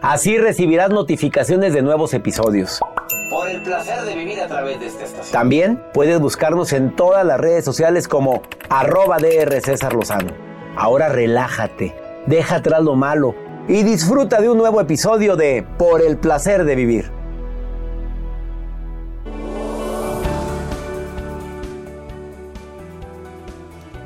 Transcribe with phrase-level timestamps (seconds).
[0.00, 2.78] Así recibirás notificaciones de nuevos episodios.
[3.30, 5.32] Por el placer de vivir a través de esta estación.
[5.32, 10.30] También puedes buscarnos en todas las redes sociales como arroba DR César Lozano.
[10.76, 13.34] Ahora relájate, deja atrás lo malo
[13.66, 17.10] y disfruta de un nuevo episodio de Por el placer de vivir.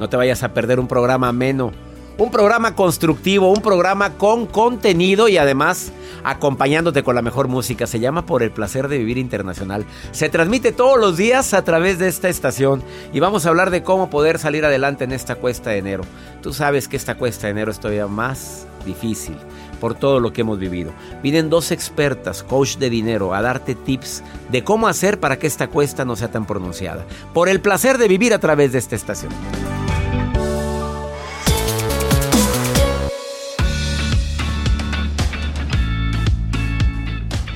[0.00, 1.70] No te vayas a perder un programa ameno,
[2.18, 5.92] un programa constructivo, un programa con contenido y además
[6.24, 7.86] acompañándote con la mejor música.
[7.86, 9.84] Se llama Por el placer de vivir internacional.
[10.12, 13.82] Se transmite todos los días a través de esta estación y vamos a hablar de
[13.82, 16.04] cómo poder salir adelante en esta cuesta de enero.
[16.42, 19.36] Tú sabes que esta cuesta de enero es todavía más difícil
[19.80, 20.92] por todo lo que hemos vivido.
[21.22, 25.68] Vienen dos expertas, coach de dinero, a darte tips de cómo hacer para que esta
[25.68, 27.04] cuesta no sea tan pronunciada.
[27.34, 29.32] Por el placer de vivir a través de esta estación.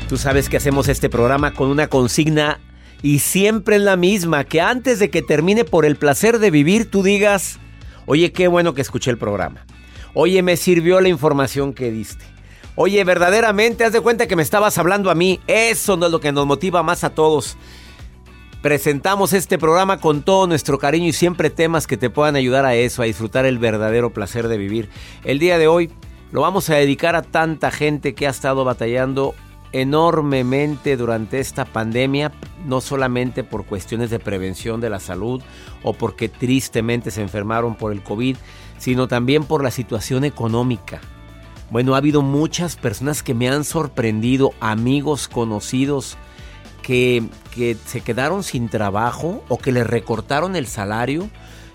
[0.09, 2.61] Tú sabes que hacemos este programa con una consigna
[3.03, 6.89] y siempre es la misma, que antes de que termine por el placer de vivir,
[6.89, 7.59] tú digas,
[8.06, 9.67] oye, qué bueno que escuché el programa.
[10.15, 12.25] Oye, me sirvió la información que diste.
[12.77, 15.41] Oye, verdaderamente, haz de cuenta que me estabas hablando a mí.
[15.49, 17.56] Eso no es lo que nos motiva más a todos.
[18.62, 22.77] Presentamos este programa con todo nuestro cariño y siempre temas que te puedan ayudar a
[22.77, 24.88] eso, a disfrutar el verdadero placer de vivir.
[25.25, 25.91] El día de hoy
[26.31, 29.34] lo vamos a dedicar a tanta gente que ha estado batallando
[29.81, 32.32] enormemente durante esta pandemia,
[32.64, 35.42] no solamente por cuestiones de prevención de la salud
[35.82, 38.38] o porque tristemente se enfermaron por el COVID,
[38.78, 41.03] sino también por la situación económica.
[41.70, 46.16] Bueno, ha habido muchas personas que me han sorprendido, amigos conocidos,
[46.81, 51.28] que, que se quedaron sin trabajo o que les recortaron el salario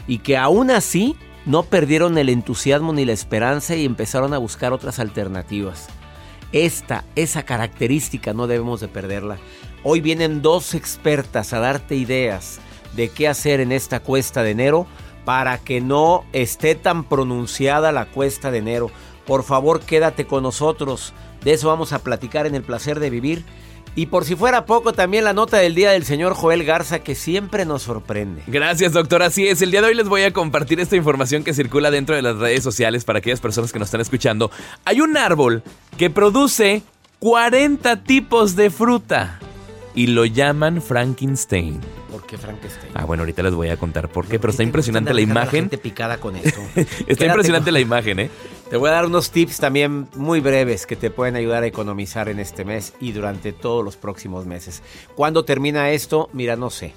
[0.08, 1.16] y que aún así
[1.46, 5.88] no perdieron el entusiasmo ni la esperanza y empezaron a buscar otras alternativas.
[6.54, 9.38] Esta, esa característica no debemos de perderla.
[9.84, 12.60] Hoy vienen dos expertas a darte ideas
[12.96, 14.86] de qué hacer en esta cuesta de enero
[15.24, 18.92] para que no esté tan pronunciada la cuesta de enero.
[19.26, 21.14] Por favor, quédate con nosotros.
[21.44, 23.46] De eso vamos a platicar en el placer de vivir.
[23.94, 27.14] Y por si fuera poco, también la nota del día del señor Joel Garza que
[27.14, 28.42] siempre nos sorprende.
[28.48, 29.22] Gracias, doctor.
[29.22, 29.62] Así es.
[29.62, 32.38] El día de hoy les voy a compartir esta información que circula dentro de las
[32.38, 34.50] redes sociales para aquellas personas que nos están escuchando.
[34.86, 35.62] Hay un árbol
[35.98, 36.84] que produce
[37.20, 39.40] 40 tipos de fruta
[39.94, 41.82] y lo llaman Frankenstein.
[42.10, 42.92] ¿Por qué Frankenstein?
[42.96, 45.50] Ah, bueno, ahorita les voy a contar por qué, pero está impresionante la imagen.
[45.64, 46.62] gente picada con esto.
[46.76, 48.32] Está Quédate impresionante con- la imagen, ¿eh?
[48.72, 52.30] Te voy a dar unos tips también muy breves que te pueden ayudar a economizar
[52.30, 54.82] en este mes y durante todos los próximos meses.
[55.14, 56.30] ¿Cuándo termina esto?
[56.32, 56.94] Mira, no sé.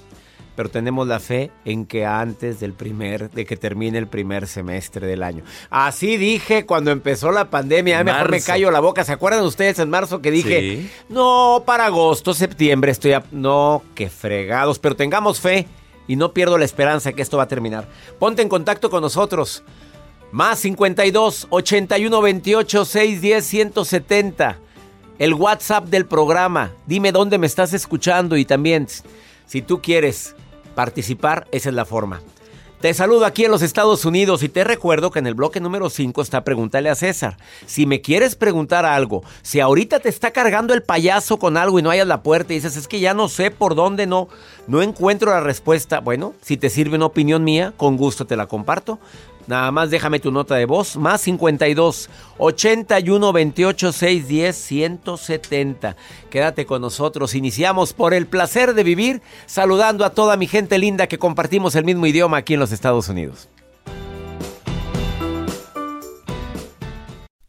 [0.54, 5.08] Pero tenemos la fe en que antes del primer, de que termine el primer semestre
[5.08, 5.42] del año.
[5.68, 8.04] Así dije cuando empezó la pandemia.
[8.04, 9.02] Mejor me callo la boca.
[9.02, 10.90] ¿Se acuerdan ustedes en marzo que dije, Sí.
[11.08, 13.24] no, para agosto, septiembre estoy a...
[13.32, 14.78] No, qué fregados.
[14.78, 15.66] Pero tengamos fe
[16.06, 17.88] y no pierdo la esperanza que esto va a terminar.
[18.20, 19.64] Ponte en contacto con nosotros.
[20.34, 24.58] Más 52 81 28 610 170.
[25.20, 26.72] El WhatsApp del programa.
[26.88, 28.88] Dime dónde me estás escuchando y también
[29.46, 30.34] si tú quieres
[30.74, 32.20] participar, esa es la forma.
[32.84, 35.88] Te saludo aquí en los Estados Unidos y te recuerdo que en el bloque número
[35.88, 37.38] 5 está Pregúntale a César.
[37.64, 41.82] Si me quieres preguntar algo, si ahorita te está cargando el payaso con algo y
[41.82, 44.28] no hayas la puerta y dices, es que ya no sé por dónde no,
[44.66, 48.48] no encuentro la respuesta, bueno, si te sirve una opinión mía, con gusto te la
[48.48, 48.98] comparto.
[49.46, 52.08] Nada más déjame tu nota de voz, más 52
[52.38, 55.96] 81 28 610 170.
[56.30, 57.34] Quédate con nosotros.
[57.34, 61.84] Iniciamos por el placer de vivir, saludando a toda mi gente linda que compartimos el
[61.84, 63.48] mismo idioma aquí en los Estados Unidos.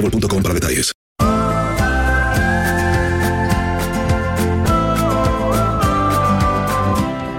[0.00, 0.92] boostmobile.com para detalles.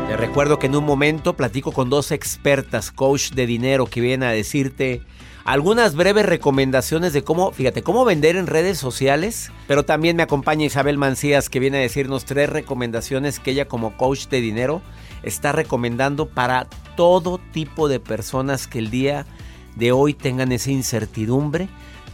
[0.07, 4.29] Te recuerdo que en un momento platico con dos expertas, coach de dinero, que vienen
[4.29, 5.01] a decirte
[5.43, 9.51] algunas breves recomendaciones de cómo, fíjate, cómo vender en redes sociales.
[9.67, 13.97] Pero también me acompaña Isabel Mancías, que viene a decirnos tres recomendaciones que ella como
[13.97, 14.81] coach de dinero
[15.23, 19.25] está recomendando para todo tipo de personas que el día
[19.75, 21.69] de hoy tengan esa incertidumbre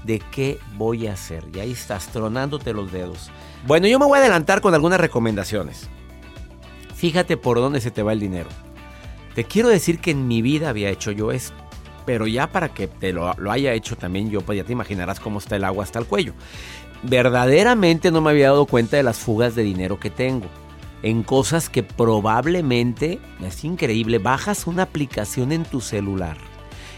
[0.08, 1.44] de qué voy a hacer.
[1.54, 3.30] Y ahí estás tronándote los dedos.
[3.68, 5.90] Bueno, yo me voy a adelantar con algunas recomendaciones.
[6.96, 8.50] Fíjate por dónde se te va el dinero.
[9.36, 11.54] Te quiero decir que en mi vida había hecho yo esto.
[12.06, 15.20] Pero ya para que te lo, lo haya hecho también yo, pues ya te imaginarás
[15.20, 16.34] cómo está el agua hasta el cuello.
[17.04, 20.48] Verdaderamente no me había dado cuenta de las fugas de dinero que tengo.
[21.04, 26.38] En cosas que probablemente, es increíble, bajas una aplicación en tu celular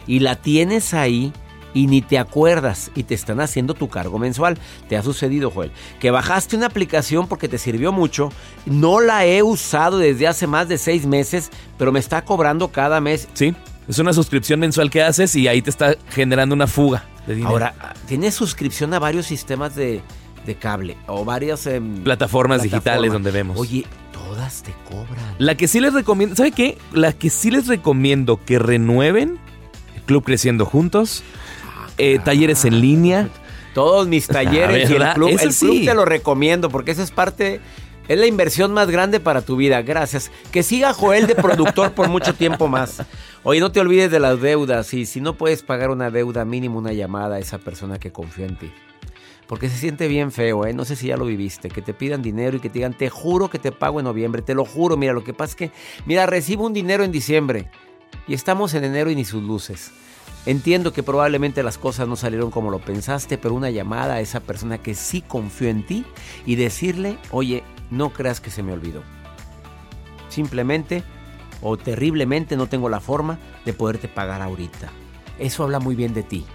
[0.08, 1.34] y la tienes ahí
[1.74, 4.58] y ni te acuerdas y te están haciendo tu cargo mensual.
[4.88, 5.72] ¿Te ha sucedido, Joel?
[6.00, 8.32] Que bajaste una aplicación porque te sirvió mucho,
[8.66, 13.02] no la he usado desde hace más de seis meses, pero me está cobrando cada
[13.02, 13.28] mes.
[13.34, 13.54] Sí,
[13.88, 17.52] es una suscripción mensual que haces y ahí te está generando una fuga de dinero.
[17.52, 17.74] Ahora,
[18.08, 20.02] tienes suscripción a varios sistemas de,
[20.46, 23.58] de cable o varias em, plataformas digitales donde vemos.
[23.58, 25.36] Oye, todas te cobran.
[25.38, 26.78] La que sí les recomiendo, ¿sabe qué?
[26.94, 29.40] La que sí les recomiendo que renueven,
[30.06, 31.24] Club Creciendo Juntos,
[32.00, 33.30] eh, talleres en línea.
[33.74, 35.86] Todos mis talleres y el club, Ese el club sí.
[35.86, 37.62] te lo recomiendo porque esa es parte
[38.08, 39.84] Es la inversión más grande para tu vida.
[39.84, 40.32] Gracias.
[40.52, 43.04] Que siga Joel de productor por mucho tiempo más.
[43.44, 44.92] Oye, no te olvides de las deudas.
[44.96, 48.46] Y si no puedes pagar una deuda, mínimo una llamada a esa persona que confió
[48.46, 48.72] en ti.
[49.46, 50.74] Porque se siente bien feo, ¿eh?
[50.74, 51.70] No sé si ya lo viviste.
[51.70, 54.42] Que te pidan dinero y que te digan, te juro que te pago en noviembre.
[54.42, 54.98] Te lo juro.
[54.98, 55.72] Mira, lo que pasa es que,
[56.06, 57.70] mira, recibo un dinero en diciembre.
[58.28, 59.92] Y estamos en enero y ni sus luces.
[60.46, 64.40] Entiendo que probablemente las cosas no salieron como lo pensaste, pero una llamada a esa
[64.40, 66.06] persona que sí confió en ti
[66.46, 69.04] y decirle, oye, no creas que se me olvidó.
[70.30, 71.04] Simplemente
[71.62, 74.90] o terriblemente no tengo la forma de poderte pagar ahorita.
[75.40, 76.46] Eso habla muy bien de ti.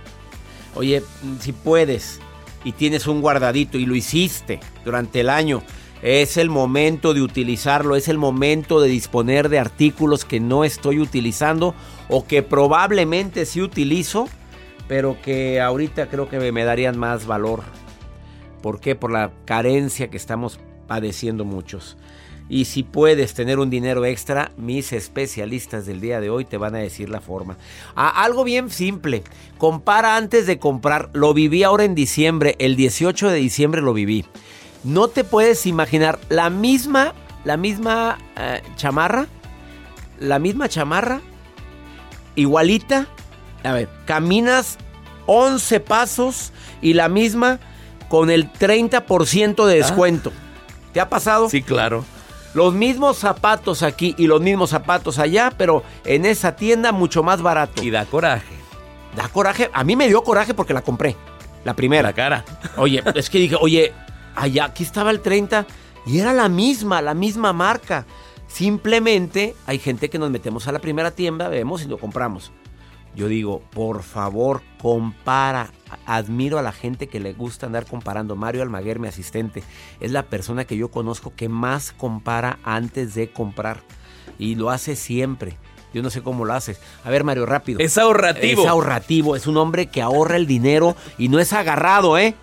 [0.75, 1.03] Oye,
[1.41, 2.21] si puedes
[2.64, 5.62] y tienes un guardadito y lo hiciste durante el año,
[6.03, 10.99] es el momento de utilizarlo, es el momento de disponer de artículos que no estoy
[10.99, 11.75] utilizando
[12.09, 14.29] o que probablemente sí utilizo,
[14.89, 17.63] pero que ahorita creo que me darían más valor.
[18.63, 18.95] ¿Por qué?
[18.95, 21.97] Por la carencia que estamos padeciendo muchos.
[22.49, 26.75] Y si puedes tener un dinero extra, mis especialistas del día de hoy te van
[26.75, 27.57] a decir la forma.
[27.97, 29.25] Ah, algo bien simple.
[29.57, 31.09] Compara antes de comprar.
[31.15, 32.55] Lo viví ahora en diciembre.
[32.59, 34.27] El 18 de diciembre lo viví.
[34.83, 39.27] No te puedes imaginar la misma, la misma eh, chamarra.
[40.19, 41.23] La misma chamarra.
[42.35, 43.07] Igualita.
[43.62, 44.79] A ver, caminas
[45.26, 47.61] 11 pasos y la misma
[48.09, 50.33] con el 30% de descuento.
[50.93, 51.49] ¿Te ha pasado?
[51.49, 52.05] Sí, claro.
[52.55, 57.43] Los mismos zapatos aquí y los mismos zapatos allá, pero en esa tienda mucho más
[57.43, 57.83] barato.
[57.83, 58.55] Y da coraje.
[59.17, 59.71] Da coraje.
[59.73, 61.17] A mí me dio coraje porque la compré.
[61.64, 62.11] La primera.
[62.11, 62.45] La cara.
[62.76, 63.93] Oye, es que dije, oye,
[64.37, 65.67] allá, aquí estaba el 30
[66.07, 68.07] y era la misma, la misma marca.
[68.55, 72.53] Simplemente hay gente que nos metemos a la primera tienda, vemos y lo compramos.
[73.17, 75.73] Yo digo, por favor, compara.
[76.07, 78.37] Admiro a la gente que le gusta andar comparando.
[78.37, 79.65] Mario Almaguer, mi asistente,
[79.99, 83.81] es la persona que yo conozco que más compara antes de comprar.
[84.39, 85.59] Y lo hace siempre.
[85.93, 86.81] Yo no sé cómo lo haces.
[87.03, 87.81] A ver, Mario, rápido.
[87.81, 88.63] Es ahorrativo.
[88.63, 89.35] Es ahorrativo.
[89.35, 92.37] Es un hombre que ahorra el dinero y no es agarrado, ¿eh?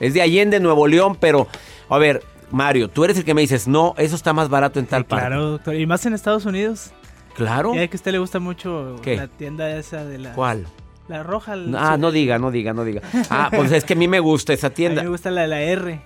[0.00, 1.48] Es de Allende, Nuevo León, pero...
[1.90, 4.86] A ver, Mario, tú eres el que me dices, no, eso está más barato en
[4.86, 5.26] tal parte.
[5.26, 5.74] Claro, doctor.
[5.76, 6.90] Y más en Estados Unidos.
[7.34, 7.74] Claro.
[7.74, 9.16] Ya que a usted le gusta mucho ¿Qué?
[9.16, 10.32] la tienda esa de la...
[10.32, 10.66] ¿Cuál?
[11.08, 11.54] La roja.
[11.54, 13.02] el- Ah, no diga, no diga, no diga.
[13.30, 15.02] Ah, pues es que a mí me gusta esa A mí tienda.
[15.02, 16.00] me gusta la de la R.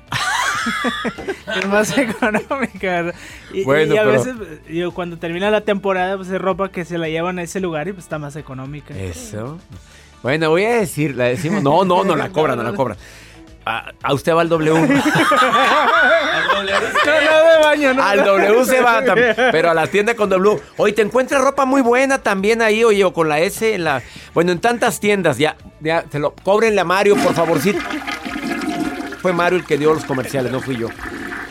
[1.58, 3.12] es más económica.
[3.52, 4.34] Y, Bueno, y a pero- veces,
[4.70, 7.88] yo cuando termina la temporada, pues es ropa que se la llevan a ese lugar
[7.88, 8.94] y pues está más económica.
[8.96, 9.58] Eso.
[10.22, 11.62] Bueno, voy a decir, la decimos.
[11.62, 12.96] No, no, no la cobran, no la cobran.
[13.66, 15.00] A, a usted va al W.
[16.54, 18.02] No, no, de baño, no.
[18.02, 19.34] Al W se va también.
[19.52, 20.60] Pero a la tienda con W.
[20.76, 24.02] Oye, te encuentras ropa muy buena también ahí, oye, o con la S en la.
[24.32, 26.34] Bueno, en tantas tiendas, ya, ya, te lo.
[26.42, 27.80] Cóbrenle a Mario, por favorcito.
[29.20, 30.88] Fue Mario el que dio los comerciales, no fui yo.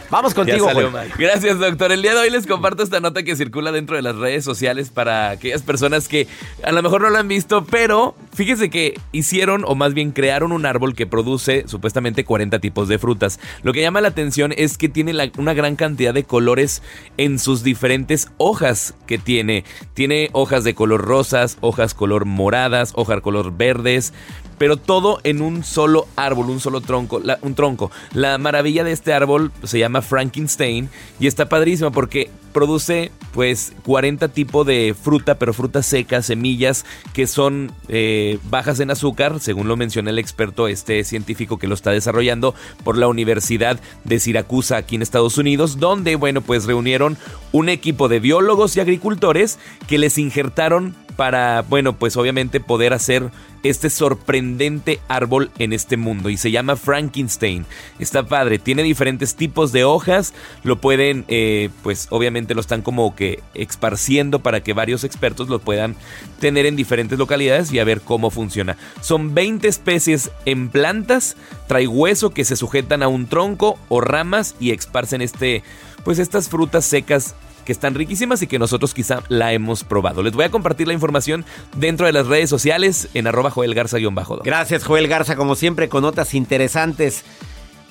[0.09, 1.07] Vamos contigo, salió Juan.
[1.07, 1.11] mal.
[1.17, 1.91] Gracias, doctor.
[1.91, 4.89] El día de hoy les comparto esta nota que circula dentro de las redes sociales
[4.89, 6.27] para aquellas personas que
[6.63, 10.51] a lo mejor no lo han visto, pero fíjese que hicieron, o más bien crearon
[10.51, 13.39] un árbol que produce supuestamente 40 tipos de frutas.
[13.63, 16.83] Lo que llama la atención es que tiene la- una gran cantidad de colores
[17.17, 19.63] en sus diferentes hojas que tiene.
[19.93, 24.13] Tiene hojas de color rosas, hojas color moradas, hojas color verdes,
[24.63, 27.91] pero todo en un solo árbol, un solo tronco, la- un tronco.
[28.13, 30.87] La maravilla de este árbol se llama Frankenstein
[31.19, 37.27] y está padrísimo porque produce pues 40 tipos de fruta, pero fruta seca, semillas que
[37.27, 41.91] son eh, bajas en azúcar, según lo menciona el experto, este científico que lo está
[41.91, 42.55] desarrollando
[42.85, 47.17] por la Universidad de Siracusa aquí en Estados Unidos, donde bueno pues reunieron
[47.51, 53.31] un equipo de biólogos y agricultores que les injertaron para, bueno, pues obviamente poder hacer
[53.63, 57.65] este sorprendente árbol en este mundo y se llama Frankenstein.
[57.97, 63.15] Está padre, tiene diferentes tipos de hojas, lo pueden, eh, pues obviamente lo están como
[63.15, 65.95] que esparciendo para que varios expertos lo puedan
[66.39, 68.77] tener en diferentes localidades y a ver cómo funciona.
[69.01, 74.55] Son 20 especies en plantas, trae hueso que se sujetan a un tronco o ramas
[74.59, 75.63] y esparcen este,
[76.03, 80.23] pues estas frutas secas que están riquísimas y que nosotros quizá la hemos probado.
[80.23, 81.45] Les voy a compartir la información
[81.77, 84.39] dentro de las redes sociales en arroba Joel Garza-bajo.
[84.43, 87.23] Gracias, Joel Garza, como siempre, con notas interesantes.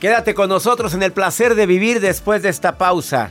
[0.00, 3.30] Quédate con nosotros en el placer de vivir después de esta pausa.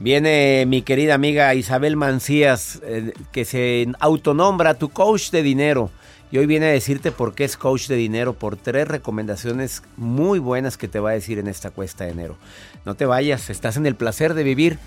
[0.00, 5.90] Viene mi querida amiga Isabel Mancías, eh, que se autonombra tu coach de dinero.
[6.32, 10.38] Y hoy viene a decirte por qué es coach de dinero, por tres recomendaciones muy
[10.38, 12.36] buenas que te va a decir en esta cuesta de enero.
[12.84, 14.78] No te vayas, estás en el placer de vivir.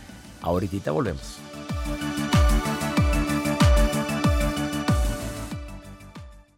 [0.46, 1.40] Ahorita volvemos.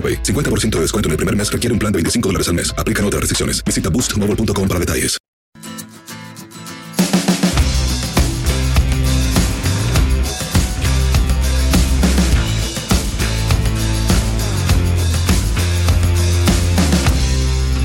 [0.00, 0.22] AroPay.
[0.22, 2.74] 50% de descuento en el primer mes requiere un plan de 25 dólares al mes.
[2.78, 3.62] Aplican otras restricciones.
[3.64, 5.20] Visita boostmobile.com para detalles.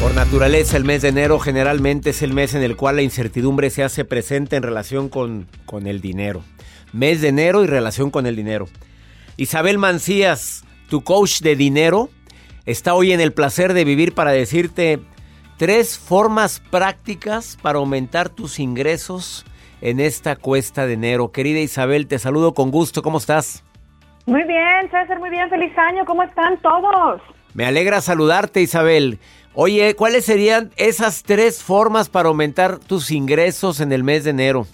[0.02, 3.72] Por naturaleza, el mes de enero generalmente es el mes en el cual la incertidumbre
[3.72, 6.44] se hace presente en relación con, con el dinero.
[6.94, 8.70] Mes de enero y relación con el dinero.
[9.36, 12.10] Isabel Mancías, tu coach de dinero,
[12.66, 15.00] está hoy en el placer de vivir para decirte
[15.58, 19.46] tres formas prácticas para aumentar tus ingresos
[19.82, 21.32] en esta cuesta de enero.
[21.32, 23.02] Querida Isabel, te saludo con gusto.
[23.02, 23.64] ¿Cómo estás?
[24.26, 25.50] Muy bien, César, muy bien.
[25.50, 26.06] Feliz año.
[26.06, 27.22] ¿Cómo están todos?
[27.54, 29.20] Me alegra saludarte, Isabel.
[29.54, 34.68] Oye, ¿cuáles serían esas tres formas para aumentar tus ingresos en el mes de enero?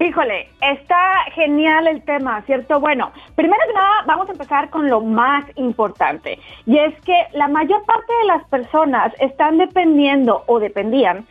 [0.00, 2.78] Híjole, está genial el tema, ¿cierto?
[2.78, 7.48] Bueno, primero que nada vamos a empezar con lo más importante y es que la
[7.48, 11.26] mayor parte de las personas están dependiendo o dependían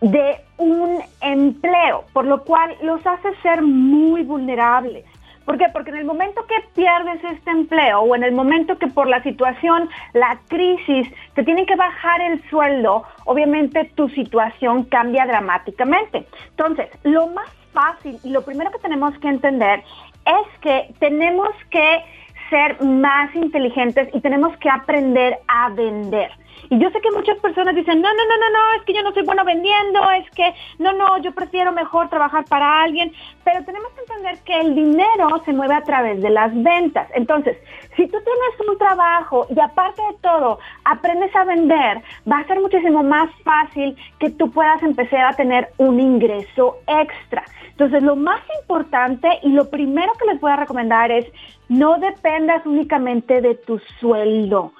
[0.00, 5.04] de un empleo, por lo cual los hace ser muy vulnerables.
[5.44, 5.66] ¿Por qué?
[5.70, 9.22] Porque en el momento que pierdes este empleo o en el momento que por la
[9.22, 16.26] situación, la crisis, te tienen que bajar el sueldo, obviamente tu situación cambia dramáticamente.
[16.50, 19.82] Entonces, lo más fácil y lo primero que tenemos que entender
[20.24, 22.04] es que tenemos que
[22.50, 26.30] ser más inteligentes y tenemos que aprender a vender.
[26.70, 29.02] Y yo sé que muchas personas dicen, no, no, no, no, no, es que yo
[29.02, 33.12] no soy bueno vendiendo, es que, no, no, yo prefiero mejor trabajar para alguien,
[33.44, 37.08] pero tenemos que entender que el dinero se mueve a través de las ventas.
[37.14, 37.56] Entonces,
[37.96, 42.60] si tú tienes un trabajo y aparte de todo aprendes a vender, va a ser
[42.60, 47.44] muchísimo más fácil que tú puedas empezar a tener un ingreso extra.
[47.70, 51.26] Entonces, lo más importante y lo primero que les voy a recomendar es
[51.68, 54.72] no dependas únicamente de tu sueldo.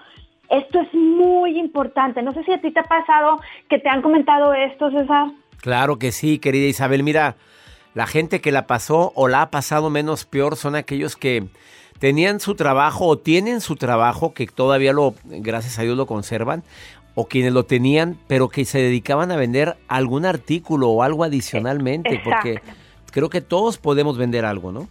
[0.53, 2.23] Esto es muy importante.
[2.23, 5.29] No sé si a ti te ha pasado que te han comentado esto, César.
[5.63, 7.03] Claro que sí, querida Isabel.
[7.03, 7.37] Mira,
[7.95, 11.47] la gente que la pasó o la ha pasado menos peor son aquellos que
[11.99, 16.65] tenían su trabajo o tienen su trabajo, que todavía lo, gracias a Dios, lo conservan,
[17.15, 22.21] o quienes lo tenían, pero que se dedicaban a vender algún artículo o algo adicionalmente,
[22.23, 22.61] porque
[23.11, 24.89] creo que todos podemos vender algo, ¿no?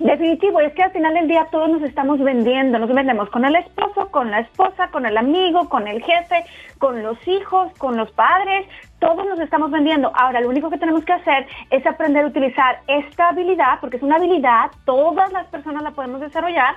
[0.00, 3.54] Definitivo, es que al final del día todos nos estamos vendiendo, nos vendemos con el
[3.54, 6.42] esposo, con la esposa, con el amigo, con el jefe,
[6.78, 8.66] con los hijos, con los padres,
[8.98, 10.10] todos nos estamos vendiendo.
[10.14, 14.02] Ahora, lo único que tenemos que hacer es aprender a utilizar esta habilidad, porque es
[14.02, 16.76] una habilidad, todas las personas la podemos desarrollar,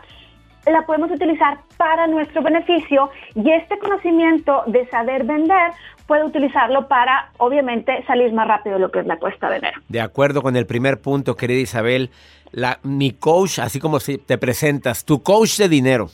[0.71, 5.71] la podemos utilizar para nuestro beneficio y este conocimiento de saber vender
[6.07, 9.81] puede utilizarlo para, obviamente, salir más rápido de lo que es la cuesta de enero.
[9.87, 12.11] De acuerdo con el primer punto, querida Isabel,
[12.51, 16.09] la, mi coach, así como si te presentas, tu coach de dinero.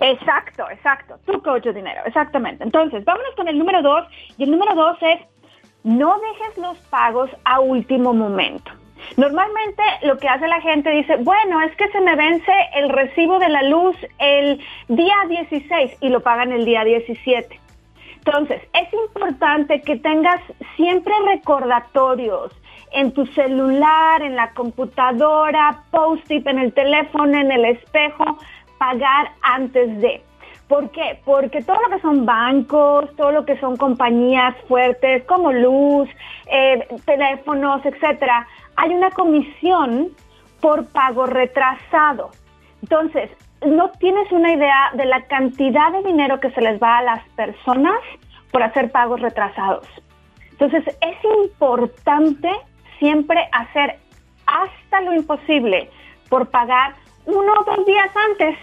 [0.00, 1.18] Exacto, exacto.
[1.26, 2.64] Tu coach de dinero, exactamente.
[2.64, 4.06] Entonces, vámonos con el número dos.
[4.38, 5.20] Y el número dos es,
[5.84, 8.72] no dejes los pagos a último momento.
[9.16, 13.38] Normalmente lo que hace la gente dice, bueno, es que se me vence el recibo
[13.38, 17.60] de la luz el día 16 y lo pagan el día 17.
[18.24, 20.40] Entonces, es importante que tengas
[20.76, 22.52] siempre recordatorios
[22.92, 28.38] en tu celular, en la computadora, post-it en el teléfono, en el espejo,
[28.78, 30.22] pagar antes de.
[30.68, 31.18] ¿Por qué?
[31.24, 36.08] Porque todo lo que son bancos, todo lo que son compañías fuertes como luz,
[36.46, 38.46] eh, teléfonos, etcétera,
[38.80, 40.08] hay una comisión
[40.60, 42.30] por pago retrasado.
[42.82, 43.30] Entonces,
[43.66, 47.28] no tienes una idea de la cantidad de dinero que se les va a las
[47.30, 48.00] personas
[48.50, 49.86] por hacer pagos retrasados.
[50.52, 52.50] Entonces, es importante
[52.98, 53.98] siempre hacer
[54.46, 55.90] hasta lo imposible
[56.30, 56.94] por pagar
[57.26, 58.56] uno o dos días antes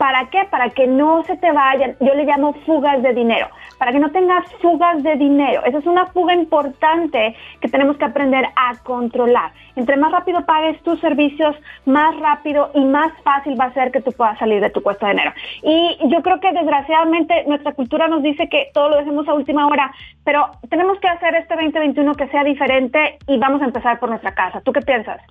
[0.00, 0.46] ¿Para qué?
[0.50, 3.48] Para que no se te vayan, yo le llamo fugas de dinero,
[3.80, 5.64] para que no tengas fugas de dinero.
[5.64, 9.52] Esa es una fuga importante que tenemos que aprender a controlar.
[9.74, 14.02] Entre más rápido pagues tus servicios, más rápido y más fácil va a ser que
[14.02, 15.32] tú puedas salir de tu cuesta de dinero.
[15.62, 19.66] Y yo creo que desgraciadamente nuestra cultura nos dice que todo lo dejemos a última
[19.66, 19.90] hora,
[20.24, 24.34] pero tenemos que hacer este 2021 que sea diferente y vamos a empezar por nuestra
[24.34, 24.60] casa.
[24.60, 25.22] ¿Tú qué piensas?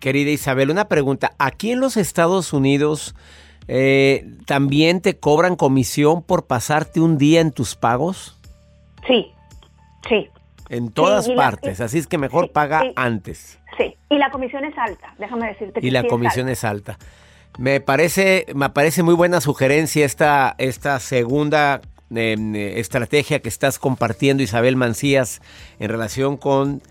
[0.00, 1.30] Querida Isabel, una pregunta.
[1.38, 3.14] Aquí en los Estados Unidos
[3.68, 8.38] eh, ¿también te cobran comisión por pasarte un día en tus pagos?
[9.06, 9.30] Sí,
[10.08, 10.28] sí.
[10.70, 13.58] En todas partes, así es que mejor paga antes.
[13.76, 15.80] Sí, y la comisión es alta, déjame decirte.
[15.82, 16.98] y la comisión es alta.
[17.58, 21.80] Me parece, me parece muy buena sugerencia esta, esta segunda
[22.14, 25.40] em, estrategia que estás compartiendo, Isabel Mancías,
[25.78, 26.82] en relación con,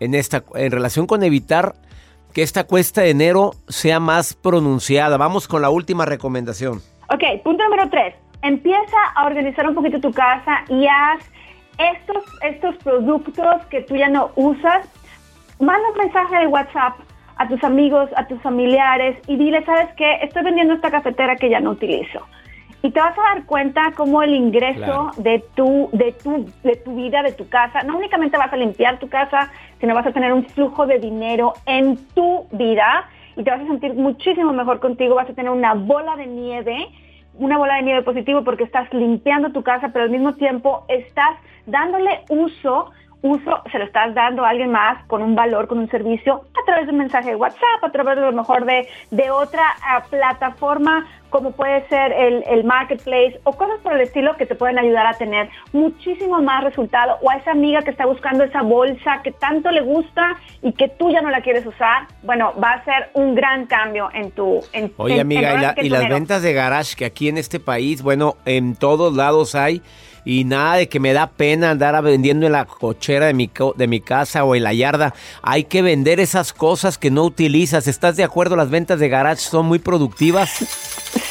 [0.00, 1.74] en esta, en relación con evitar
[2.36, 5.16] que esta cuesta de enero sea más pronunciada.
[5.16, 6.82] Vamos con la última recomendación.
[7.08, 8.14] Ok, punto número tres.
[8.42, 11.24] Empieza a organizar un poquito tu casa y haz
[11.78, 14.86] estos, estos productos que tú ya no usas.
[15.60, 16.98] Manda un mensaje de WhatsApp
[17.38, 20.16] a tus amigos, a tus familiares y dile, ¿sabes qué?
[20.20, 22.20] Estoy vendiendo esta cafetera que ya no utilizo
[22.86, 26.94] y te vas a dar cuenta cómo el ingreso de tu de tu de tu
[26.94, 30.32] vida, de tu casa, no únicamente vas a limpiar tu casa, sino vas a tener
[30.32, 35.16] un flujo de dinero en tu vida y te vas a sentir muchísimo mejor contigo,
[35.16, 36.88] vas a tener una bola de nieve,
[37.34, 41.36] una bola de nieve positivo porque estás limpiando tu casa, pero al mismo tiempo estás
[41.66, 45.88] dándole uso uso se lo estás dando a alguien más con un valor, con un
[45.90, 49.30] servicio, a través de un mensaje de WhatsApp, a través de lo mejor de, de
[49.30, 54.46] otra ah, plataforma como puede ser el, el, marketplace o cosas por el estilo que
[54.46, 58.44] te pueden ayudar a tener muchísimo más resultado o a esa amiga que está buscando
[58.44, 62.54] esa bolsa que tanto le gusta y que tú ya no la quieres usar, bueno,
[62.62, 64.60] va a ser un gran cambio en tu...
[64.72, 68.36] En, Oye amiga, y, y las ventas de garage que aquí en este país, bueno,
[68.44, 69.82] en todos lados hay
[70.26, 73.86] y nada de que me da pena andar vendiendo en la cochera de mi, de
[73.86, 75.14] mi casa o en la yarda.
[75.40, 77.86] Hay que vender esas cosas que no utilizas.
[77.86, 78.56] ¿Estás de acuerdo?
[78.56, 80.50] Las ventas de garage son muy productivas.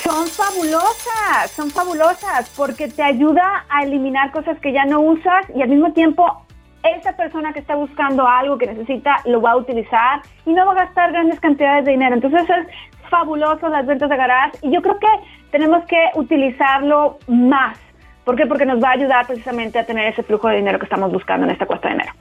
[0.01, 5.61] Son fabulosas, son fabulosas porque te ayuda a eliminar cosas que ya no usas y
[5.61, 6.45] al mismo tiempo
[6.83, 10.71] esa persona que está buscando algo que necesita lo va a utilizar y no va
[10.71, 12.15] a gastar grandes cantidades de dinero.
[12.15, 15.07] Entonces es fabuloso las ventas de garage y yo creo que
[15.51, 17.77] tenemos que utilizarlo más
[18.25, 18.45] ¿Por qué?
[18.47, 21.45] Porque nos va a ayudar precisamente a tener ese flujo de dinero que estamos buscando
[21.45, 22.11] en esta cuesta de enero.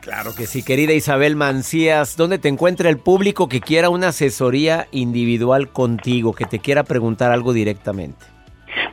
[0.00, 4.86] Claro que sí, querida Isabel Mancías, ¿dónde te encuentra el público que quiera una asesoría
[4.92, 8.24] individual contigo, que te quiera preguntar algo directamente?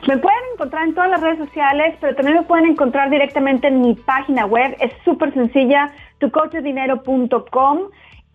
[0.08, 3.80] Me pueden encontrar en todas las redes sociales, pero también me pueden encontrar directamente en
[3.80, 4.76] mi página web.
[4.80, 7.78] Es súper sencilla, tucochedinero.com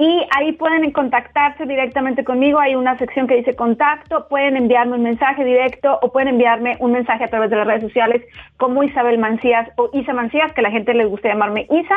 [0.02, 2.60] y ahí pueden contactarse directamente conmigo.
[2.60, 6.92] Hay una sección que dice contacto, pueden enviarme un mensaje directo o pueden enviarme un
[6.92, 8.24] mensaje a través de las redes sociales
[8.58, 11.96] como Isabel Mancías o Isa Mancías, que a la gente les gusta llamarme Isa.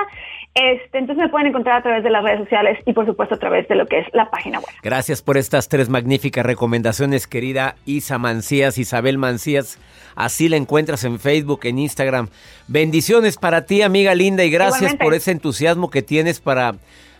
[0.54, 3.38] Este, entonces me pueden encontrar a través de las redes sociales y por supuesto a
[3.38, 4.68] través de lo que es la página web.
[4.82, 9.78] Gracias por estas tres magníficas recomendaciones, querida Isa Mancías, Isabel Mancías.
[10.14, 12.28] Así la encuentras en Facebook, en Instagram.
[12.68, 16.74] Bendiciones para ti, amiga linda, y gracias por ese entusiasmo que tienes para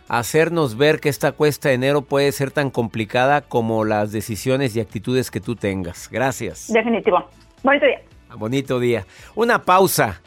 [0.07, 4.79] hacernos ver que esta cuesta de enero puede ser tan complicada como las decisiones y
[4.79, 6.09] actitudes que tú tengas.
[6.09, 6.67] Gracias.
[6.71, 7.29] Definitivo.
[7.63, 8.01] Bonito día.
[8.35, 9.05] Bonito día.
[9.35, 10.21] Una pausa.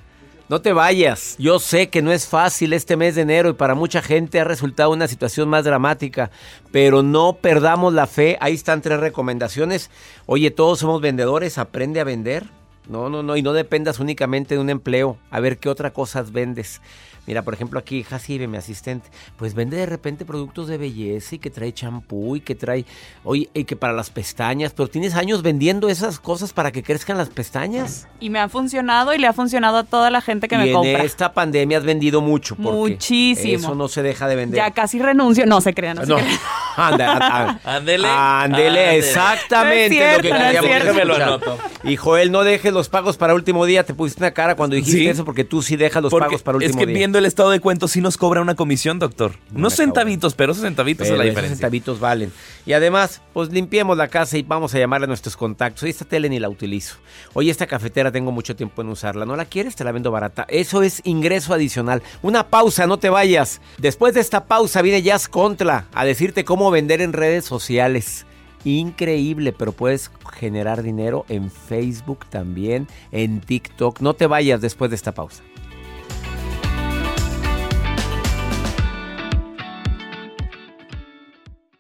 [0.49, 1.37] No te vayas.
[1.39, 4.45] Yo sé que no es fácil este mes de enero y para mucha gente ha
[4.45, 6.31] resultado una situación más dramática,
[6.73, 8.39] pero no perdamos la fe.
[8.41, 9.91] Ahí están tres recomendaciones.
[10.25, 12.45] Oye, todos somos vendedores, aprende a vender.
[12.89, 15.19] No, no, no, y no dependas únicamente de un empleo.
[15.31, 16.81] A ver qué otra cosas vendes.
[17.29, 21.39] Mira, por ejemplo, aquí Jacibe, mi asistente, pues vende de repente productos de belleza y
[21.39, 22.87] que trae champú y que trae,
[23.23, 27.19] oye, y que para las pestañas, pero tienes años vendiendo esas cosas para que crezcan
[27.19, 28.09] las pestañas.
[28.19, 30.69] Y me ha funcionado y le ha funcionado a toda la gente que y me
[30.69, 31.05] en compra.
[31.05, 32.57] esta pandemia has vendido mucho.
[32.57, 33.59] porque Muchísimo.
[33.59, 34.57] Eso no se deja de vender.
[34.57, 35.45] Ya casi renuncio.
[35.45, 36.17] No se crean, no, se No.
[36.17, 36.39] crean.
[36.79, 37.61] Anda.
[37.65, 38.97] Ándele, Ándele.
[38.99, 40.85] exactamente No es lo que cierto, no es cierto.
[40.87, 41.59] Déjame lo anoto.
[41.85, 43.85] Y Joel, no dejes los pagos para último día.
[43.85, 45.09] Te pusiste una cara cuando dijiste Sí.
[45.09, 46.97] eso porque tú sí dejas los Porque pagos para último es que día.
[46.99, 49.33] viendo el estado de cuentos sí nos cobra una comisión, doctor.
[49.55, 49.87] Unos acabo.
[49.87, 51.57] centavitos, pero esos centavitos Pero es la esos diferencia.
[51.57, 52.33] centavitos valen.
[52.65, 55.83] Y además, pues limpiemos la casa y vamos a llamar a nuestros contactos.
[55.85, 56.97] Esta tele ni la utilizo.
[57.35, 59.27] Oye, esta cafetera tengo mucho tiempo en usarla.
[59.27, 59.77] ¿No la quieres?
[59.77, 60.47] Te la vendo barata.
[60.49, 62.03] Eso es ingreso adicional.
[62.23, 63.61] Una pausa, no te vayas.
[63.79, 68.25] Después de esta pausa viene Jazz Contra a decirte cómo vender en redes sociales.
[68.65, 74.01] Increíble, pero puedes generar dinero en Facebook también, en TikTok.
[74.01, 75.43] No te vayas después de esta pausa.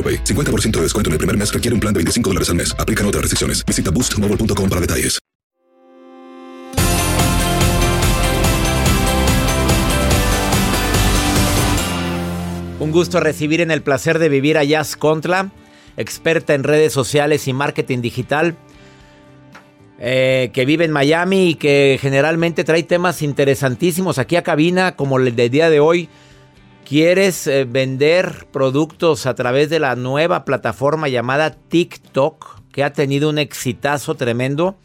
[0.00, 0.24] AroPay.
[0.24, 2.74] 50% de descuento en el primer mes requiere un plan de 25 dólares al mes.
[2.78, 3.62] Aplican otras restricciones.
[3.66, 5.20] Visita boostmobile.com para detalles.
[12.80, 15.50] Un gusto recibir en el placer de vivir a Jazz Contra,
[15.98, 18.56] experta en redes sociales y marketing digital,
[19.98, 25.18] eh, que vive en Miami y que generalmente trae temas interesantísimos aquí a cabina, como
[25.18, 26.08] el del día de hoy.
[26.90, 33.30] ¿Quieres eh, vender productos a través de la nueva plataforma llamada TikTok, que ha tenido
[33.30, 34.76] un exitazo tremendo?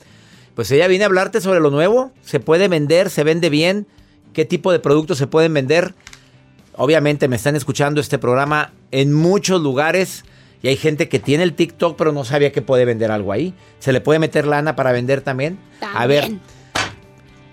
[0.53, 2.11] Pues ella viene a hablarte sobre lo nuevo.
[2.21, 3.09] ¿Se puede vender?
[3.09, 3.87] ¿Se vende bien?
[4.33, 5.95] ¿Qué tipo de productos se pueden vender?
[6.75, 10.25] Obviamente me están escuchando este programa en muchos lugares
[10.61, 13.55] y hay gente que tiene el TikTok pero no sabía que puede vender algo ahí.
[13.79, 15.57] ¿Se le puede meter lana para vender también?
[15.81, 16.33] A ver,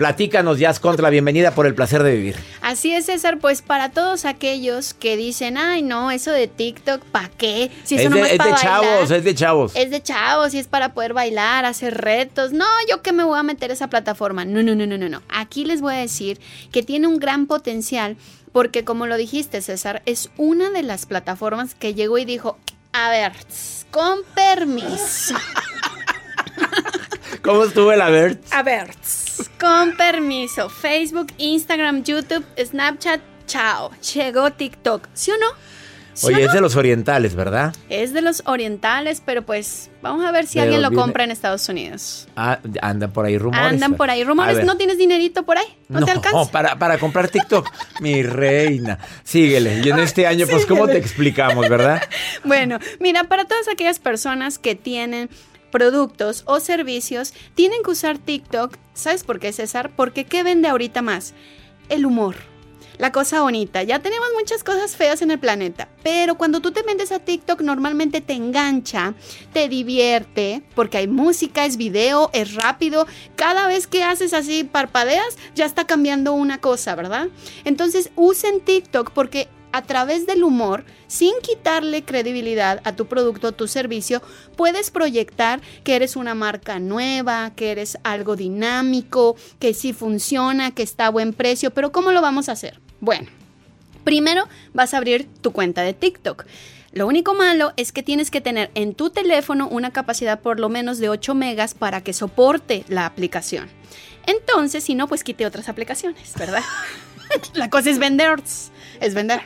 [0.03, 2.35] platícanos, Jazz Contra, bienvenida por el placer de vivir.
[2.61, 7.29] Así es, César, pues para todos aquellos que dicen, ay, no, eso de TikTok, ¿para
[7.29, 7.71] qué?
[7.85, 8.61] Si eso es de, es de bailar".
[8.61, 9.77] chavos, es de chavos.
[9.77, 12.53] Es de chavos y es para poder bailar, hacer retos.
[12.53, 14.45] No, yo que me voy a meter a esa plataforma.
[14.45, 15.23] No, no, no, no, no, no.
[15.29, 16.41] Aquí les voy a decir
[16.73, 18.17] que tiene un gran potencial
[18.51, 22.59] porque como lo dijiste, César, es una de las plataformas que llegó y dijo,
[22.93, 23.31] a ver,
[23.93, 25.37] con permiso.
[27.43, 28.41] ¿Cómo estuvo el haber?
[28.51, 29.22] A ver, tss,
[29.61, 30.69] con permiso.
[30.69, 33.91] Facebook, Instagram, YouTube, Snapchat, chao.
[34.15, 35.09] Llegó TikTok.
[35.15, 35.47] ¿Sí o no?
[36.15, 36.47] ¿Sí o Oye, no?
[36.49, 37.75] es de los orientales, ¿verdad?
[37.89, 41.25] Es de los orientales, pero pues vamos a ver si Pero alguien lo viene- compra
[41.25, 42.29] en Estados Unidos.
[42.37, 43.65] Ah, andan por ahí rumores.
[43.67, 44.63] Andan por ahí rumores.
[44.63, 45.65] ¿No tienes dinerito por ahí?
[45.89, 46.51] ¿No, te alcanza?
[46.53, 47.67] para, para comprar TikTok.
[48.01, 48.99] Mi reina.
[49.25, 49.81] Síguele.
[49.83, 52.03] Y en este año, pues, ¿cómo te explicamos, verdad?
[52.45, 55.31] Bueno, mira, para todas aquellas personas que tienen
[55.73, 58.77] productos o servicios, tienen que usar TikTok.
[58.95, 59.91] ¿Sabes por qué, César?
[59.97, 61.35] Porque ¿qué vende ahorita más?
[61.93, 62.37] el humor.
[62.99, 66.85] La cosa bonita, ya tenemos muchas cosas feas en el planeta, pero cuando tú te
[66.85, 69.15] metes a TikTok normalmente te engancha,
[69.53, 75.37] te divierte, porque hay música, es video, es rápido, cada vez que haces así, parpadeas,
[75.55, 77.29] ya está cambiando una cosa, ¿verdad?
[77.65, 83.53] Entonces usen TikTok porque a través del humor, sin quitarle credibilidad a tu producto, a
[83.53, 84.23] tu servicio,
[84.57, 90.83] puedes proyectar que eres una marca nueva, que eres algo dinámico, que sí funciona, que
[90.83, 92.81] está a buen precio, pero ¿cómo lo vamos a hacer?
[93.01, 93.29] Bueno,
[94.05, 96.47] primero vas a abrir tu cuenta de TikTok.
[96.93, 100.69] Lo único malo es que tienes que tener en tu teléfono una capacidad por lo
[100.69, 103.71] menos de 8 megas para que soporte la aplicación.
[104.27, 106.63] Entonces, si no, pues quite otras aplicaciones, ¿verdad?
[107.55, 108.43] la cosa es vender
[109.03, 109.43] es vender.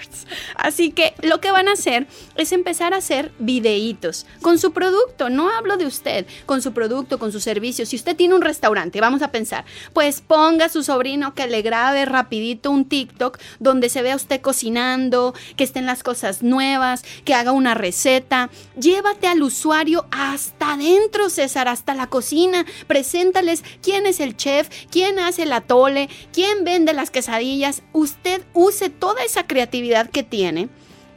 [0.57, 5.29] Así que lo que van a hacer es empezar a hacer videitos con su producto.
[5.29, 7.87] No hablo de usted, con su producto, con su servicio.
[7.87, 11.62] Si usted tiene un restaurante, vamos a pensar, pues ponga a su sobrino que le
[11.62, 17.35] grabe rapidito un TikTok donde se vea usted cocinando, que estén las cosas nuevas, que
[17.35, 18.51] haga una receta.
[18.79, 22.64] Llévate al usuario hasta adentro, César, hasta la cocina.
[22.87, 27.83] Preséntales quién es el chef, quién hace el atole, quién vende las quesadillas.
[27.92, 30.68] Usted use toda esa creatividad que tiene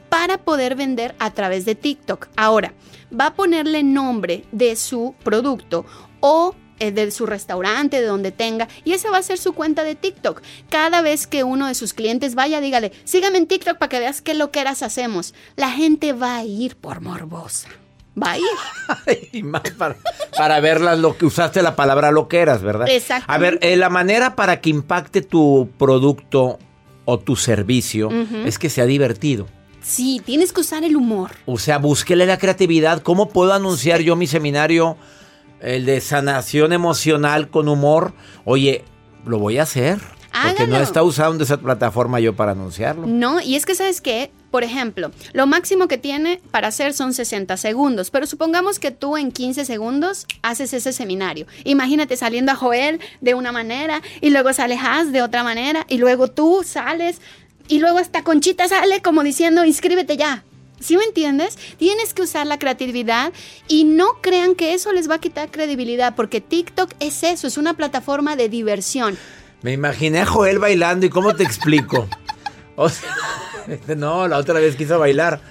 [0.09, 2.27] para poder vender a través de TikTok.
[2.35, 2.73] Ahora,
[3.17, 5.85] va a ponerle nombre de su producto
[6.19, 9.83] o eh, de su restaurante, de donde tenga, y esa va a ser su cuenta
[9.83, 10.41] de TikTok.
[10.69, 14.21] Cada vez que uno de sus clientes vaya, dígale, sígame en TikTok para que veas
[14.21, 15.33] qué loqueras hacemos.
[15.57, 17.67] La gente va a ir por morbosa.
[18.21, 19.29] Va a ir.
[19.33, 19.97] y más para,
[20.37, 22.87] para verlas lo que usaste la palabra loqueras, ¿verdad?
[22.89, 23.25] Exacto.
[23.27, 26.59] A ver, eh, la manera para que impacte tu producto
[27.10, 28.10] o tu servicio
[28.45, 29.48] es que sea divertido.
[29.82, 31.32] Sí, tienes que usar el humor.
[31.48, 33.02] O sea, búsquele la creatividad.
[33.02, 34.95] ¿Cómo puedo anunciar yo mi seminario,
[35.60, 38.13] el de sanación emocional con humor?
[38.45, 38.84] Oye,
[39.26, 39.98] lo voy a hacer.
[40.31, 43.05] Porque no está usando esa plataforma yo para anunciarlo.
[43.07, 47.13] No, y es que sabes qué, por ejemplo, lo máximo que tiene para hacer son
[47.13, 51.45] 60 segundos, pero supongamos que tú en 15 segundos haces ese seminario.
[51.63, 55.97] Imagínate saliendo a Joel de una manera y luego sales Haz de otra manera y
[55.97, 57.21] luego tú sales
[57.67, 60.43] y luego hasta Conchita sale como diciendo inscríbete ya.
[60.79, 61.57] ¿Sí me entiendes?
[61.77, 63.33] Tienes que usar la creatividad
[63.67, 67.57] y no crean que eso les va a quitar credibilidad porque TikTok es eso, es
[67.57, 69.17] una plataforma de diversión.
[69.62, 72.08] Me imaginé a Joel bailando y ¿cómo te explico?
[72.76, 73.10] O sea,
[73.98, 75.41] no, la otra vez quiso bailar.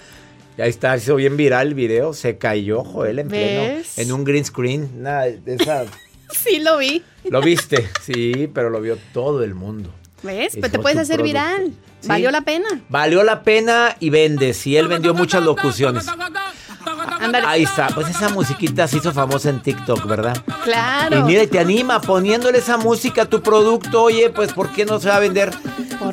[0.56, 2.14] Ya está, hizo bien viral el video.
[2.14, 3.98] Se cayó Joel en pleno, ¿Ves?
[3.98, 5.02] en un green screen.
[5.02, 5.84] Nada, esa-
[6.30, 7.02] Sí lo vi.
[7.30, 7.88] ¿Lo viste?
[8.02, 9.90] Sí, pero lo vio todo el mundo.
[10.22, 10.56] ¿Ves?
[10.56, 11.38] Y Pero te puedes hacer producto.
[11.40, 11.72] viral.
[12.00, 12.08] Sí.
[12.08, 12.66] Valió la pena.
[12.88, 14.52] Valió la pena y vende.
[14.52, 16.06] Sí, él vendió muchas locuciones.
[17.20, 17.46] Ándale.
[17.46, 17.88] Ahí está.
[17.88, 20.36] Pues esa musiquita se hizo famosa en TikTok, ¿verdad?
[20.64, 21.18] Claro.
[21.18, 24.04] Y mira, y te anima poniéndole esa música a tu producto.
[24.04, 25.50] Oye, pues ¿por qué no se va a vender?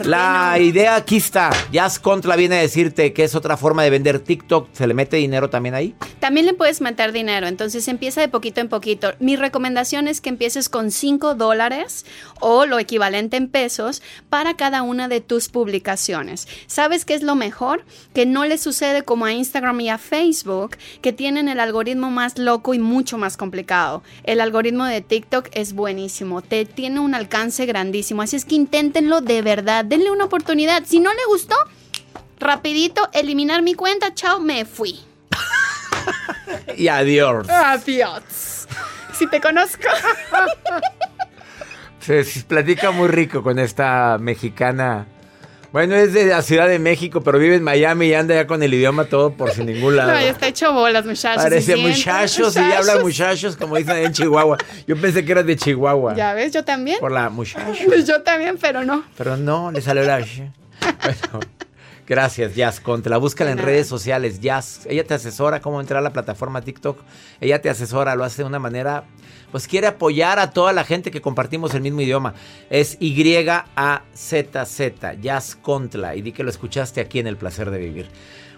[0.04, 1.52] La idea aquí está.
[1.72, 4.70] Jazz Contra viene a decirte que es otra forma de vender TikTok.
[4.72, 5.96] ¿Se le mete dinero también ahí?
[6.20, 9.14] También le puedes meter dinero, entonces empieza de poquito en poquito.
[9.20, 12.06] Mi recomendación es que empieces con 5 dólares
[12.40, 16.48] o lo equivalente en pesos para cada una de tus publicaciones.
[16.66, 17.86] ¿Sabes qué es lo mejor?
[18.14, 22.40] Que no le sucede como a Instagram y a Facebook, que tienen el algoritmo más
[22.40, 24.02] loco y mucho más complicado.
[24.24, 29.22] El algoritmo de TikTok es buenísimo, te tiene un alcance grandísimo, así es que inténtenlo
[29.22, 30.84] de verdad, denle una oportunidad.
[30.86, 31.56] Si no le gustó,
[32.40, 35.00] rapidito, eliminar mi cuenta, chao, me fui.
[36.78, 37.50] Y adiós.
[37.50, 38.68] Adiós.
[39.14, 39.84] Si te conozco.
[42.00, 45.08] Se, se platica muy rico con esta mexicana.
[45.76, 48.64] Bueno, es de la Ciudad de México, pero vive en Miami y anda ya con
[48.64, 50.14] el idioma todo por sin ningún lado.
[50.14, 51.44] No, ya está hecho bolas, muchachos.
[51.44, 51.92] Parece ¿se sienten?
[51.92, 54.58] muchachos y ya habla muchachos, como dicen en Chihuahua.
[54.88, 56.16] Yo pensé que eras de Chihuahua.
[56.16, 56.98] Ya ves, yo también.
[57.02, 57.74] Por la muchacho.
[58.08, 59.04] Yo también, pero no.
[59.18, 60.20] Pero no, le salió la...
[61.04, 61.46] Bueno,
[62.08, 63.18] gracias, Jazz Contra.
[63.18, 64.86] Búscala en redes sociales, Jazz.
[64.90, 67.00] Ella te asesora cómo entrar a la plataforma TikTok.
[67.42, 69.06] Ella te asesora, lo hace de una manera...
[69.52, 72.34] Pues quiere apoyar a toda la gente que compartimos el mismo idioma.
[72.70, 73.54] Es Y-A-Z-Z,
[75.22, 76.14] Jazz Contra.
[76.16, 78.10] Y di que lo escuchaste aquí en El Placer de Vivir.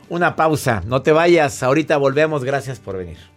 [0.09, 1.61] Una pausa, no te vayas.
[1.61, 2.43] Ahorita volvemos.
[2.43, 3.36] Gracias por venir.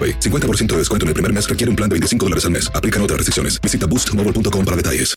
[0.01, 0.19] AroPay.
[0.19, 2.71] 50% de descuento en el primer mes requiere un plan de 25 dólares al mes.
[2.73, 3.59] Aplican otras restricciones.
[3.61, 5.15] Visita boostmobile.com para detalles.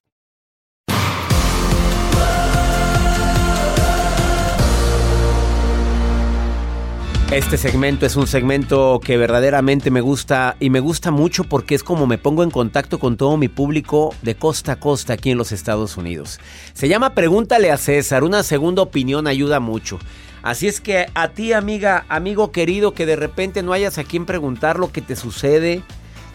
[7.35, 11.83] Este segmento es un segmento que verdaderamente me gusta y me gusta mucho porque es
[11.83, 15.39] como me pongo en contacto con todo mi público de costa a costa aquí en
[15.39, 16.39] los Estados Unidos.
[16.75, 19.99] Se llama Pregúntale a César, una segunda opinión ayuda mucho.
[20.45, 24.27] Así es que a ti amiga, amigo querido, que de repente no hayas a quien
[24.27, 25.81] preguntar lo que te sucede,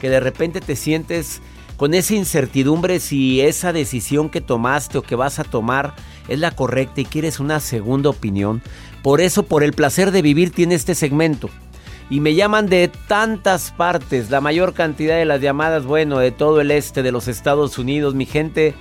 [0.01, 1.43] que de repente te sientes
[1.77, 5.93] con esa incertidumbre si esa decisión que tomaste o que vas a tomar
[6.27, 8.63] es la correcta y quieres una segunda opinión.
[9.03, 11.51] Por eso, por el placer de vivir, tiene este segmento.
[12.09, 16.61] Y me llaman de tantas partes, la mayor cantidad de las llamadas, bueno, de todo
[16.61, 18.73] el este de los Estados Unidos, mi gente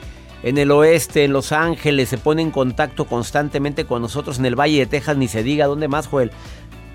[0.43, 4.55] en el oeste, en Los Ángeles, se pone en contacto constantemente con nosotros en el
[4.59, 6.31] Valle de Texas, ni se diga, ¿dónde más, Joel?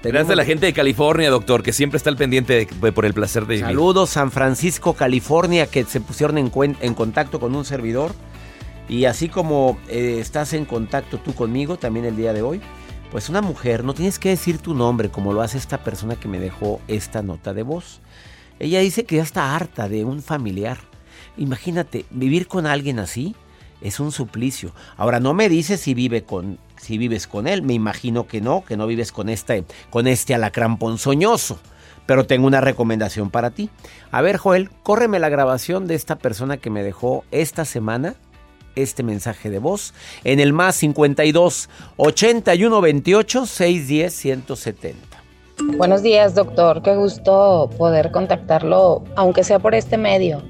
[0.04, 3.06] Gracias a la gente de California, doctor, que siempre está al pendiente de- de- por
[3.06, 3.66] el placer de vivir.
[3.68, 8.14] Saludos, San Francisco, California, que se pusieron en, cuen- en contacto con un servidor.
[8.90, 12.60] Y así como eh, estás en contacto tú conmigo también el día de hoy,
[13.12, 16.28] pues una mujer, no tienes que decir tu nombre como lo hace esta persona que
[16.28, 18.02] me dejó esta nota de voz.
[18.60, 20.80] Ella dice que ya está harta de un familiar.
[21.38, 23.36] Imagínate, vivir con alguien así
[23.82, 24.72] es un suplicio.
[24.98, 28.64] Ahora no me dice si vive con si vives con él, me imagino que no,
[28.66, 31.60] que no vives con este con este alacrán ponzoñoso.
[32.06, 33.70] Pero tengo una recomendación para ti.
[34.12, 38.16] A ver, Joel, córreme la grabación de esta persona que me dejó esta semana
[38.76, 45.24] este mensaje de voz en el más 52 81 28 610 170.
[45.78, 46.82] Buenos días, doctor.
[46.82, 50.44] Qué gusto poder contactarlo, aunque sea por este medio.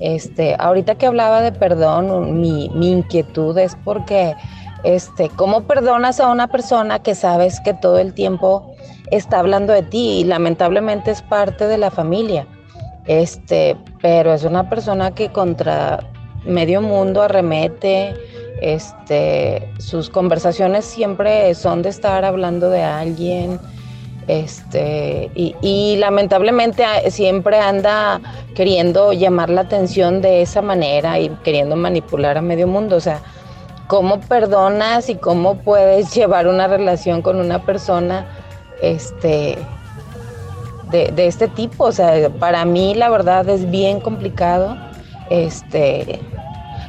[0.00, 4.34] Este, ahorita que hablaba de perdón, mi, mi inquietud es porque,
[4.82, 8.74] este, ¿cómo perdonas a una persona que sabes que todo el tiempo
[9.10, 12.46] está hablando de ti y lamentablemente es parte de la familia?
[13.06, 16.00] Este, pero es una persona que contra
[16.44, 18.14] medio mundo arremete,
[18.60, 23.60] este, sus conversaciones siempre son de estar hablando de alguien,
[24.26, 28.20] este, y, y lamentablemente a- siempre anda
[28.54, 32.96] queriendo llamar la atención de esa manera y queriendo manipular a medio mundo.
[32.96, 33.22] O sea,
[33.86, 38.26] ¿cómo perdonas y cómo puedes llevar una relación con una persona
[38.80, 39.58] este,
[40.90, 41.84] de, de este tipo?
[41.84, 44.76] O sea, para mí la verdad es bien complicado.
[45.30, 46.20] Este,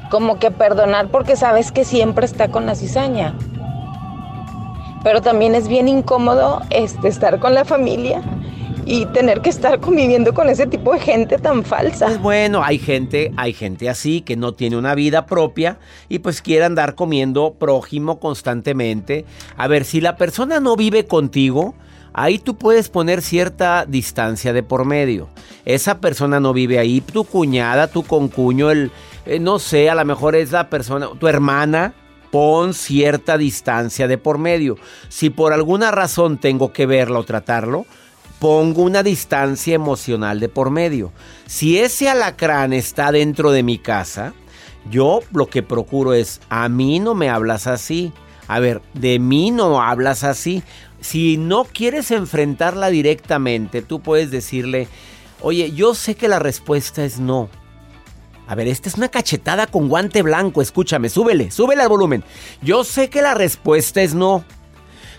[0.09, 3.33] como que perdonar porque sabes que siempre está con la cizaña
[5.06, 8.24] pero también es bien incómodo este, estar con la familia
[8.88, 12.08] y tener que estar conviviendo con ese tipo de gente tan falsa.
[12.08, 15.78] Pues bueno, hay gente, hay gente así que no tiene una vida propia
[16.10, 19.26] y pues quiere andar comiendo prójimo constantemente.
[19.58, 21.76] A ver, si la persona no vive contigo,
[22.12, 25.30] ahí tú puedes poner cierta distancia de por medio.
[25.66, 28.91] Esa persona no vive ahí, tu cuñada, tu concuño, el
[29.28, 31.93] eh, no sé, a lo mejor es la persona, tu hermana,
[32.32, 34.78] pon cierta distancia de por medio.
[35.09, 37.86] Si por alguna razón tengo que verlo o tratarlo,
[38.39, 41.11] pongo una distancia emocional de por medio.
[41.45, 44.34] Si ese alacrán está dentro de mi casa,
[44.89, 48.11] yo lo que procuro es, a mí no me hablas así.
[48.47, 50.63] A ver, de mí no hablas así.
[51.01, 54.88] Si no quieres enfrentarla directamente, tú puedes decirle,
[55.41, 57.49] oye, yo sé que la respuesta es no.
[58.48, 62.24] A ver, esta es una cachetada con guante blanco, escúchame, súbele, súbele al volumen.
[62.62, 64.43] Yo sé que la respuesta es no,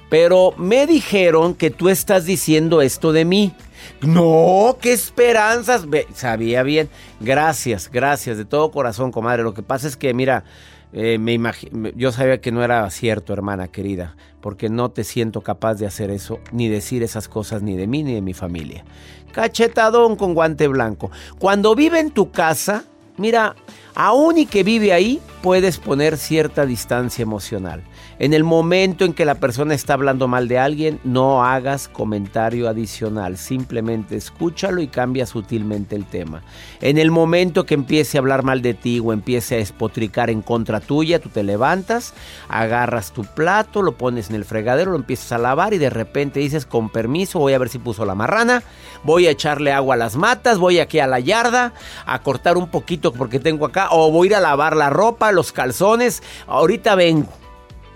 [0.08, 3.52] pero me dijeron que tú estás diciendo esto de mí.
[4.00, 5.86] No, qué esperanzas.
[6.14, 6.88] Sabía bien.
[7.20, 9.42] Gracias, gracias, de todo corazón, comadre.
[9.42, 10.44] Lo que pasa es que, mira,
[10.92, 15.74] Eh, me- yo sabía que no era cierto, hermana querida, porque no te siento capaz
[15.74, 18.84] de hacer eso, ni decir esas cosas, ni de mí, ni de mi familia.
[19.32, 21.10] Cachetadón con guante blanco.
[21.38, 22.84] Cuando vive en tu casa,
[23.16, 23.54] mira,
[23.94, 27.82] aún y que vive ahí, puedes poner cierta distancia emocional.
[28.18, 32.66] En el momento en que la persona está hablando mal de alguien, no hagas comentario
[32.66, 36.42] adicional, simplemente escúchalo y cambia sutilmente el tema.
[36.80, 40.40] En el momento que empiece a hablar mal de ti o empiece a espotricar en
[40.40, 42.14] contra tuya, tú te levantas,
[42.48, 46.40] agarras tu plato, lo pones en el fregadero, lo empiezas a lavar y de repente
[46.40, 48.62] dices, con permiso, voy a ver si puso la marrana,
[49.04, 51.74] voy a echarle agua a las matas, voy aquí a la yarda
[52.06, 55.32] a cortar un poquito porque tengo acá, o voy a ir a lavar la ropa,
[55.32, 57.28] los calzones, ahorita vengo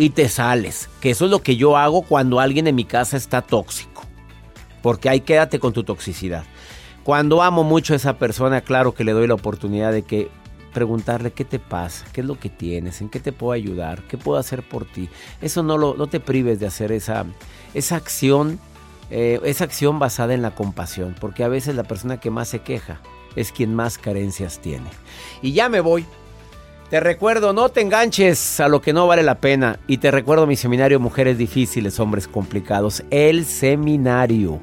[0.00, 0.88] y te sales.
[1.02, 4.02] Que eso es lo que yo hago cuando alguien en mi casa está tóxico.
[4.82, 6.44] Porque ahí quédate con tu toxicidad.
[7.04, 10.30] Cuando amo mucho a esa persona, claro que le doy la oportunidad de que
[10.72, 14.16] preguntarle qué te pasa, qué es lo que tienes, en qué te puedo ayudar, qué
[14.16, 15.10] puedo hacer por ti.
[15.42, 17.26] Eso no, lo, no te prives de hacer esa,
[17.74, 18.58] esa acción,
[19.10, 21.14] eh, esa acción basada en la compasión.
[21.20, 23.02] Porque a veces la persona que más se queja
[23.36, 24.88] es quien más carencias tiene.
[25.42, 26.06] Y ya me voy.
[26.90, 29.78] Te recuerdo, no te enganches a lo que no vale la pena.
[29.86, 33.04] Y te recuerdo mi seminario Mujeres Difíciles, Hombres Complicados.
[33.10, 34.58] El seminario.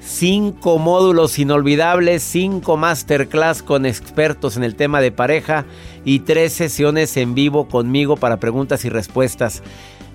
[0.00, 5.64] Cinco módulos inolvidables, cinco masterclass con expertos en el tema de pareja
[6.04, 9.62] y tres sesiones en vivo conmigo para preguntas y respuestas.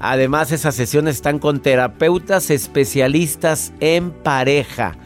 [0.02, 4.98] Además, esas sesiones están con terapeutas especialistas en pareja.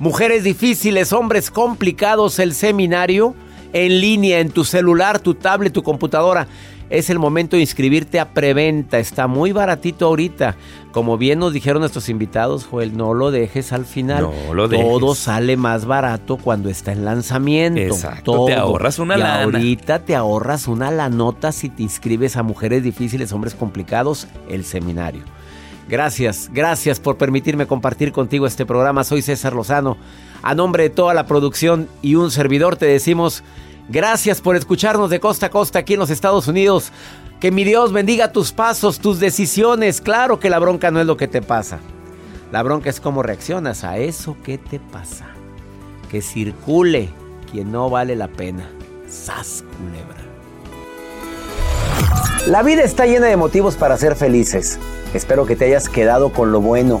[0.00, 3.34] Mujeres difíciles, hombres complicados, el seminario
[3.72, 6.46] en línea en tu celular, tu tablet, tu computadora.
[6.90, 8.98] Es el momento de inscribirte a preventa.
[8.98, 10.56] Está muy baratito ahorita.
[10.90, 14.22] Como bien nos dijeron nuestros invitados, Joel, no lo dejes al final.
[14.22, 14.86] No lo dejes.
[14.86, 17.80] Todo sale más barato cuando está en lanzamiento.
[17.80, 19.42] Exacto, te ahorras una y lana.
[19.42, 25.24] ahorita te ahorras una lanota si te inscribes a Mujeres Difíciles, Hombres Complicados, el seminario.
[25.88, 29.04] Gracias, gracias por permitirme compartir contigo este programa.
[29.04, 29.96] Soy César Lozano.
[30.42, 33.42] A nombre de toda la producción y un servidor te decimos
[33.88, 36.92] gracias por escucharnos de costa a costa aquí en los Estados Unidos.
[37.40, 40.00] Que mi Dios bendiga tus pasos, tus decisiones.
[40.00, 41.78] Claro que la bronca no es lo que te pasa.
[42.50, 45.26] La bronca es cómo reaccionas a eso que te pasa.
[46.10, 47.10] Que circule
[47.50, 48.68] quien no vale la pena.
[49.08, 50.16] Sas culebra.
[52.46, 54.78] La vida está llena de motivos para ser felices.
[55.14, 57.00] Espero que te hayas quedado con lo bueno